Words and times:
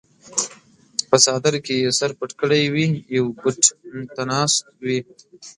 پۀ 1.09 1.17
څادر 1.23 1.53
کښې 1.65 1.75
ئې 1.81 1.91
سر 1.99 2.11
پټ 2.17 2.29
کړے 2.39 2.59
وي 2.73 2.87
يو 3.15 3.25
ګوټ 3.41 3.61
ته 4.15 4.23
ناست 4.31 4.63
وي 4.85 4.99